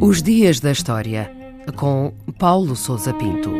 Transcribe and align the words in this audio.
Os 0.00 0.22
Dias 0.22 0.60
da 0.60 0.72
História, 0.72 1.30
com 1.76 2.12
Paulo 2.38 2.74
Souza 2.74 3.14
Pinto. 3.14 3.50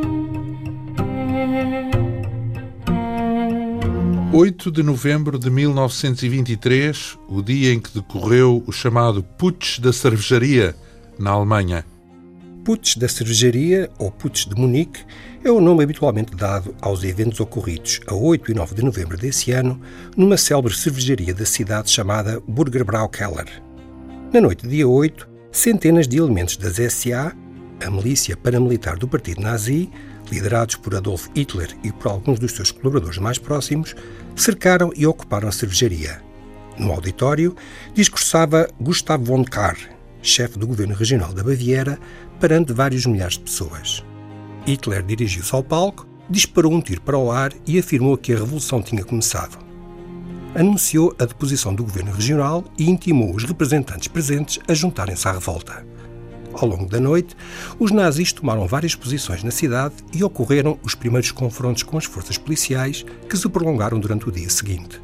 8 4.34 4.70
de 4.72 4.82
novembro 4.82 5.38
de 5.38 5.50
1923, 5.50 7.18
o 7.28 7.42
dia 7.42 7.72
em 7.72 7.78
que 7.78 7.94
decorreu 7.94 8.64
o 8.66 8.72
chamado 8.72 9.22
Putsch 9.22 9.78
da 9.78 9.92
Cervejaria, 9.92 10.74
na 11.18 11.30
Alemanha. 11.30 11.84
Putsch 12.64 12.96
da 12.96 13.08
Cervejaria, 13.08 13.90
ou 13.98 14.10
Putsch 14.10 14.46
de 14.46 14.54
Munique, 14.54 15.04
é 15.42 15.50
o 15.50 15.60
nome 15.60 15.82
habitualmente 15.82 16.36
dado 16.36 16.74
aos 16.80 17.02
eventos 17.02 17.40
ocorridos 17.40 18.00
a 18.06 18.14
8 18.14 18.52
e 18.52 18.54
9 18.54 18.76
de 18.76 18.84
novembro 18.84 19.18
desse 19.18 19.50
ano 19.50 19.80
numa 20.16 20.36
célebre 20.36 20.72
cervejaria 20.72 21.34
da 21.34 21.44
cidade 21.44 21.90
chamada 21.90 22.40
Burgerbrau 22.46 23.08
Keller. 23.08 23.48
Na 24.32 24.40
noite 24.40 24.62
de 24.62 24.76
dia 24.76 24.86
8, 24.86 25.28
centenas 25.50 26.06
de 26.06 26.18
elementos 26.18 26.56
das 26.56 26.76
SA, 26.92 27.34
a 27.84 27.90
milícia 27.90 28.36
paramilitar 28.36 28.96
do 28.96 29.08
partido 29.08 29.42
nazi, 29.42 29.90
liderados 30.30 30.76
por 30.76 30.94
Adolf 30.94 31.26
Hitler 31.34 31.76
e 31.82 31.90
por 31.90 32.12
alguns 32.12 32.38
dos 32.38 32.52
seus 32.52 32.70
colaboradores 32.70 33.18
mais 33.18 33.38
próximos, 33.38 33.96
cercaram 34.36 34.92
e 34.94 35.04
ocuparam 35.04 35.48
a 35.48 35.52
cervejaria. 35.52 36.22
No 36.78 36.92
auditório, 36.92 37.56
discursava 37.92 38.68
Gustav 38.80 39.22
von 39.22 39.42
Kahr, 39.42 39.76
chefe 40.22 40.58
do 40.58 40.66
governo 40.66 40.94
regional 40.94 41.32
da 41.32 41.42
Baviera, 41.42 41.98
perante 42.40 42.72
vários 42.72 43.04
milhares 43.04 43.34
de 43.34 43.40
pessoas. 43.40 44.04
Hitler 44.66 45.02
dirigiu-se 45.02 45.54
ao 45.54 45.62
palco, 45.62 46.06
disparou 46.30 46.72
um 46.72 46.80
tiro 46.80 47.00
para 47.02 47.18
o 47.18 47.30
ar 47.30 47.52
e 47.66 47.78
afirmou 47.78 48.16
que 48.16 48.32
a 48.32 48.38
revolução 48.38 48.80
tinha 48.80 49.04
começado. 49.04 49.58
Anunciou 50.54 51.14
a 51.18 51.24
deposição 51.24 51.74
do 51.74 51.82
governo 51.82 52.12
regional 52.12 52.64
e 52.78 52.88
intimou 52.88 53.34
os 53.34 53.44
representantes 53.44 54.08
presentes 54.08 54.60
a 54.68 54.74
juntarem-se 54.74 55.26
à 55.26 55.32
revolta. 55.32 55.84
Ao 56.54 56.68
longo 56.68 56.86
da 56.86 57.00
noite, 57.00 57.34
os 57.78 57.90
nazis 57.90 58.32
tomaram 58.32 58.66
várias 58.66 58.94
posições 58.94 59.42
na 59.42 59.50
cidade 59.50 59.94
e 60.12 60.22
ocorreram 60.22 60.78
os 60.82 60.94
primeiros 60.94 61.30
confrontos 61.30 61.82
com 61.82 61.96
as 61.96 62.04
forças 62.04 62.36
policiais 62.36 63.04
que 63.28 63.36
se 63.36 63.48
prolongaram 63.48 63.98
durante 63.98 64.28
o 64.28 64.32
dia 64.32 64.50
seguinte. 64.50 65.00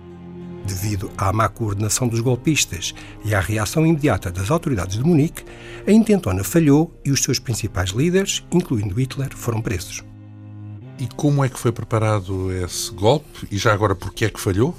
Devido 0.69 1.11
à 1.17 1.33
má 1.33 1.49
coordenação 1.49 2.07
dos 2.07 2.21
golpistas 2.21 2.95
e 3.25 3.35
à 3.35 3.41
reação 3.41 3.87
imediata 3.87 4.31
das 4.31 4.51
autoridades 4.51 4.99
de 4.99 5.03
Munique, 5.03 5.43
a 5.87 5.91
intentona 5.91 6.45
falhou 6.45 6.95
e 7.03 7.11
os 7.11 7.23
seus 7.23 7.39
principais 7.39 7.91
líderes, 7.91 8.45
incluindo 8.53 8.95
Hitler, 9.01 9.35
foram 9.35 9.63
presos. 9.63 10.05
E 10.99 11.07
como 11.17 11.43
é 11.43 11.49
que 11.49 11.59
foi 11.59 11.73
preparado 11.73 12.53
esse 12.53 12.93
golpe? 12.93 13.49
E 13.51 13.57
já 13.57 13.73
agora, 13.73 13.95
porquê 13.95 14.27
é 14.27 14.29
que 14.29 14.39
falhou? 14.39 14.77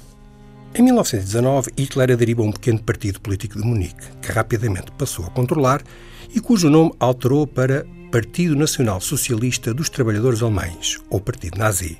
Em 0.72 0.82
1919, 0.82 1.72
Hitler 1.76 2.12
aderiu 2.12 2.38
a 2.38 2.42
um 2.44 2.52
pequeno 2.52 2.80
partido 2.80 3.20
político 3.20 3.60
de 3.60 3.66
Munique, 3.66 4.06
que 4.22 4.30
rapidamente 4.30 4.92
passou 4.92 5.26
a 5.26 5.30
controlar 5.30 5.82
e 6.32 6.38
cujo 6.38 6.70
nome 6.70 6.92
alterou 7.00 7.48
para 7.48 7.84
Partido 8.12 8.54
Nacional 8.54 9.00
Socialista 9.00 9.74
dos 9.74 9.88
Trabalhadores 9.88 10.40
Alemães, 10.40 10.98
ou 11.10 11.20
Partido 11.20 11.58
Nazi. 11.58 11.98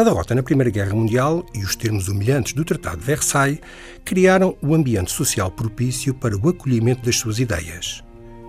A 0.00 0.02
derrota 0.02 0.34
na 0.34 0.42
Primeira 0.42 0.70
Guerra 0.70 0.94
Mundial 0.94 1.44
e 1.54 1.62
os 1.62 1.76
termos 1.76 2.08
humilhantes 2.08 2.54
do 2.54 2.64
Tratado 2.64 2.96
de 2.96 3.04
Versailles 3.04 3.60
criaram 4.02 4.56
o 4.62 4.74
ambiente 4.74 5.12
social 5.12 5.50
propício 5.50 6.14
para 6.14 6.34
o 6.34 6.48
acolhimento 6.48 7.04
das 7.04 7.16
suas 7.16 7.38
ideias. 7.38 8.02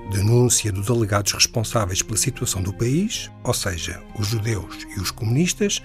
Denúncia 0.10 0.72
dos 0.72 0.90
alegados 0.90 1.34
responsáveis 1.34 2.02
pela 2.02 2.16
situação 2.16 2.64
do 2.64 2.72
país, 2.72 3.30
ou 3.44 3.54
seja, 3.54 4.02
os 4.18 4.28
judeus 4.28 4.88
e 4.96 5.02
os 5.02 5.12
comunistas, 5.12 5.82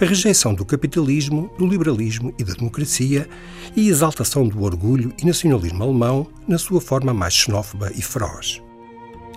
a 0.00 0.04
rejeição 0.04 0.54
do 0.54 0.64
capitalismo, 0.64 1.52
do 1.58 1.66
liberalismo 1.66 2.32
e 2.38 2.44
da 2.44 2.52
democracia 2.52 3.28
e 3.74 3.88
exaltação 3.88 4.46
do 4.46 4.62
orgulho 4.62 5.12
e 5.20 5.26
nacionalismo 5.26 5.82
alemão 5.82 6.28
na 6.46 6.58
sua 6.58 6.80
forma 6.80 7.12
mais 7.12 7.34
xenófoba 7.34 7.90
e 7.92 8.02
feroz. 8.02 8.62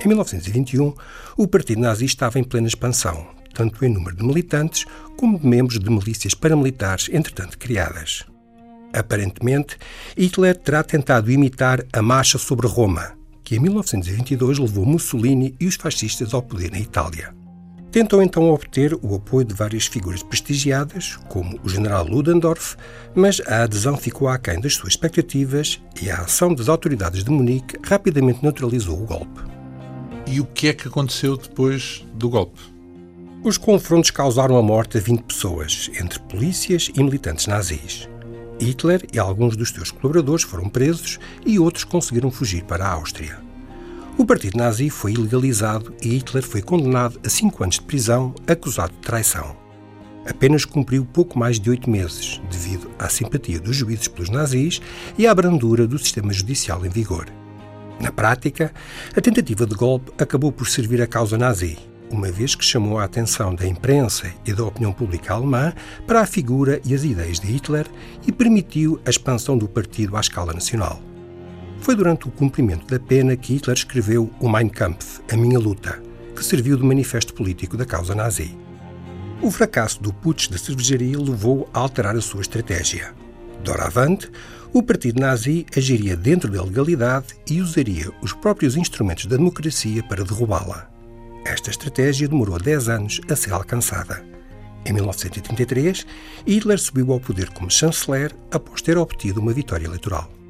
Em 0.06 0.07
1921, 0.07 0.94
o 1.35 1.47
Partido 1.47 1.81
Nazi 1.81 2.06
estava 2.06 2.38
em 2.38 2.44
plena 2.44 2.67
expansão, 2.67 3.41
tanto 3.53 3.84
em 3.85 3.89
número 3.89 4.16
de 4.16 4.23
militantes 4.23 4.85
como 5.17 5.39
de 5.39 5.45
membros 5.45 5.79
de 5.79 5.89
milícias 5.89 6.34
paramilitares 6.34 7.09
entretanto 7.12 7.57
criadas. 7.57 8.25
Aparentemente, 8.94 9.78
Hitler 10.17 10.57
terá 10.57 10.84
tentado 10.84 11.31
imitar 11.31 11.85
a 11.94 12.01
Marcha 12.01 12.38
sobre 12.38 12.67
Roma, 12.67 13.13
que 13.44 13.56
em 13.56 13.59
1922 13.59 14.59
levou 14.59 14.85
Mussolini 14.85 15.56
e 15.59 15.67
os 15.67 15.75
fascistas 15.75 16.34
ao 16.34 16.41
poder 16.41 16.72
na 16.72 16.79
Itália. 16.79 17.34
Tentou 17.91 18.23
então 18.23 18.50
obter 18.50 18.94
o 19.01 19.16
apoio 19.16 19.45
de 19.45 19.53
várias 19.53 19.85
figuras 19.85 20.23
prestigiadas, 20.23 21.18
como 21.28 21.59
o 21.62 21.68
general 21.68 22.07
Ludendorff, 22.07 22.78
mas 23.13 23.41
a 23.45 23.63
adesão 23.63 23.97
ficou 23.97 24.29
aquém 24.29 24.62
das 24.62 24.75
suas 24.75 24.94
expectativas 24.94 25.81
e 26.01 26.09
a 26.09 26.22
ação 26.22 26.56
das 26.56 26.69
autoridades 26.69 27.22
de 27.22 27.29
Munique 27.29 27.78
rapidamente 27.83 28.41
neutralizou 28.41 28.97
o 28.97 29.06
golpe. 29.06 29.41
E 30.25 30.39
o 30.39 30.45
que 30.45 30.69
é 30.69 30.73
que 30.73 30.88
aconteceu 30.88 31.35
depois 31.35 32.07
do 32.13 32.29
golpe? 32.29 32.62
Os 33.44 33.57
confrontos 33.57 34.12
causaram 34.12 34.56
a 34.56 34.62
morte 34.62 35.00
de 35.00 35.03
20 35.03 35.24
pessoas, 35.24 35.90
entre 36.00 36.19
polícias 36.19 36.91
e 36.96 37.03
militantes 37.03 37.47
nazis. 37.47 38.07
Hitler 38.59 39.03
e 39.12 39.18
alguns 39.18 39.57
dos 39.57 39.69
seus 39.69 39.90
colaboradores 39.90 40.44
foram 40.44 40.69
presos 40.69 41.18
e 41.44 41.57
outros 41.57 41.84
conseguiram 41.84 42.30
fugir 42.30 42.63
para 42.66 42.85
a 42.85 42.91
Áustria. 42.91 43.40
O 44.16 44.28
partido 44.28 44.59
nazi 44.59 44.91
foi 44.91 45.13
ilegalizado 45.13 45.91
e 46.03 46.09
Hitler 46.09 46.44
foi 46.44 46.62
condenado 46.62 47.19
a 47.25 47.30
cinco 47.30 47.63
anos 47.63 47.75
de 47.75 47.81
prisão, 47.81 48.35
acusado 48.46 48.94
de 48.94 49.00
traição. 49.00 49.57
Apenas 50.30 50.63
cumpriu 50.63 51.03
pouco 51.03 51.40
mais 51.40 51.59
de 51.59 51.68
oito 51.72 51.90
meses, 51.90 52.40
devido 52.51 52.91
à 53.00 53.09
simpatia 53.09 53.59
dos 53.59 53.75
juízes 53.75 54.07
pelos 54.07 54.30
nazis 54.30 54.80
e 55.18 55.25
à 55.25 55.34
brandura 55.34 55.88
do 55.88 55.97
sistema 55.97 56.31
judicial 56.31 56.85
em 56.85 56.90
vigor. 56.90 57.25
Na 58.00 58.12
prática, 58.12 58.72
a 59.16 59.19
tentativa 59.19 59.66
de 59.66 59.74
golpe 59.74 60.12
acabou 60.19 60.51
por 60.51 60.68
servir 60.68 61.01
à 61.01 61.07
causa 61.07 61.40
nazi 61.40 61.91
uma 62.11 62.31
vez 62.31 62.55
que 62.55 62.66
chamou 62.66 62.99
a 62.99 63.05
atenção 63.05 63.55
da 63.55 63.66
imprensa 63.66 64.31
e 64.45 64.53
da 64.53 64.66
opinião 64.66 64.91
pública 64.91 65.33
alemã 65.33 65.73
para 66.05 66.22
a 66.22 66.25
figura 66.25 66.81
e 66.85 66.94
as 66.94 67.03
ideias 67.03 67.39
de 67.39 67.47
Hitler 67.47 67.88
e 68.27 68.31
permitiu 68.31 68.99
a 69.05 69.09
expansão 69.09 69.57
do 69.57 69.67
partido 69.67 70.17
à 70.17 70.19
escala 70.19 70.53
nacional. 70.53 71.01
Foi 71.79 71.95
durante 71.95 72.27
o 72.27 72.31
cumprimento 72.31 72.85
da 72.85 73.00
pena 73.00 73.35
que 73.35 73.53
Hitler 73.53 73.75
escreveu 73.75 74.29
o 74.39 74.50
Mein 74.50 74.69
Kampf, 74.69 75.21
A 75.31 75.35
Minha 75.35 75.57
Luta, 75.57 76.01
que 76.35 76.44
serviu 76.44 76.77
de 76.77 76.83
manifesto 76.83 77.33
político 77.33 77.75
da 77.75 77.85
causa 77.85 78.13
nazi. 78.13 78.55
O 79.41 79.50
fracasso 79.50 80.01
do 80.01 80.13
putsch 80.13 80.50
da 80.50 80.57
cervejaria 80.57 81.17
levou 81.17 81.67
a 81.73 81.79
alterar 81.79 82.16
a 82.16 82.21
sua 82.21 82.41
estratégia. 82.41 83.13
Doravante, 83.63 84.29
o 84.73 84.83
partido 84.83 85.19
nazi 85.19 85.66
agiria 85.75 86.16
dentro 86.16 86.51
da 86.51 86.63
legalidade 86.63 87.35
e 87.50 87.59
usaria 87.59 88.11
os 88.21 88.31
próprios 88.31 88.77
instrumentos 88.77 89.25
da 89.25 89.35
democracia 89.35 90.03
para 90.03 90.23
derrubá-la. 90.23 90.89
Esta 91.46 91.69
estratégia 91.69 92.28
demorou 92.28 92.59
10 92.59 92.90
anos 92.90 93.22
a 93.29 93.35
ser 93.35 93.52
alcançada. 93.53 94.24
Em 94.85 94.94
1933, 94.94 96.06
Hitler 96.47 96.79
subiu 96.79 97.12
ao 97.12 97.19
poder 97.19 97.50
como 97.50 97.69
chanceler 97.69 98.35
após 98.52 98.81
ter 98.81 98.97
obtido 98.97 99.40
uma 99.40 99.53
vitória 99.53 99.85
eleitoral. 99.85 100.41